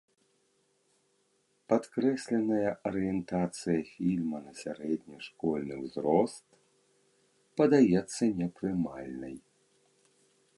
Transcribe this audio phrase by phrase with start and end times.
[1.73, 6.45] Падкрэсленая арыентацыя фільма на сярэдні школьны ўзрост
[7.63, 9.35] падаецца непрымальнай.